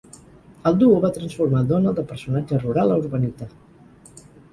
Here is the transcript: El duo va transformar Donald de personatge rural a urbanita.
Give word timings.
El 0.69 0.77
duo 0.83 1.01
va 1.03 1.11
transformar 1.17 1.61
Donald 1.71 1.99
de 2.01 2.05
personatge 2.13 2.61
rural 2.63 2.95
a 2.95 2.97
urbanita. 3.03 3.49